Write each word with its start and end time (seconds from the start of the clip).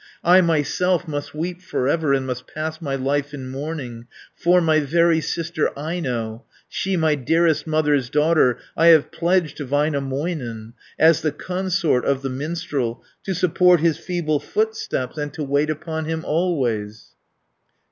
I 0.23 0.41
myself 0.41 1.07
must 1.07 1.35
weep 1.35 1.61
for 1.61 1.87
ever, 1.87 2.11
And 2.11 2.25
must 2.25 2.47
pass 2.47 2.81
my 2.81 2.95
life 2.95 3.35
in 3.35 3.51
mourning, 3.51 4.07
For 4.33 4.59
my 4.59 4.79
very 4.79 5.21
sister 5.21 5.69
Aino, 5.77 6.43
She, 6.67 6.97
my 6.97 7.13
dearest 7.13 7.67
mother's 7.67 8.09
daughter, 8.09 8.55
520 8.75 8.87
I 8.87 8.91
have 8.93 9.11
pledged 9.11 9.57
to 9.57 9.65
Väinämöinen, 9.67 10.73
As 10.97 11.21
the 11.21 11.31
consort 11.31 12.03
of 12.03 12.23
the 12.23 12.31
minstrel, 12.31 13.03
To 13.25 13.35
support 13.35 13.79
his 13.81 13.99
feeble 13.99 14.39
footsteps, 14.39 15.19
And 15.19 15.31
to 15.35 15.43
wait 15.43 15.69
upon 15.69 16.05
him 16.05 16.25
always." 16.25 17.09